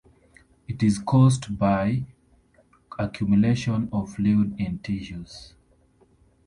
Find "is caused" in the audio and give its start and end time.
0.81-1.59